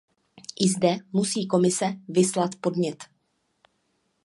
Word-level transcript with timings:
I 0.59 0.69
zde 0.69 0.97
musí 1.13 1.47
Komise 1.47 1.97
vyslat 2.07 2.51
podnět. 2.61 3.03